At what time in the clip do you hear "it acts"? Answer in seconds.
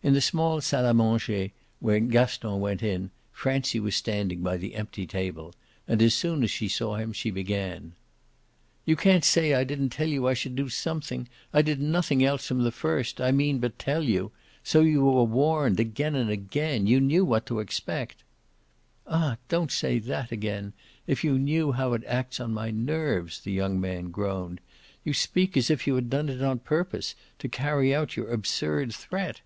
21.92-22.40